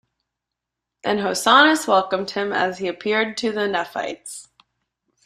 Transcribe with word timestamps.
And 1.03 1.19
hosannas 1.19 1.85
welcomed 1.85 2.31
him 2.31 2.51
as 2.51 2.79
he 2.79 2.87
appeared 2.87 3.37
to 3.37 3.51
the 3.51 3.67
Nephites. 3.67 4.49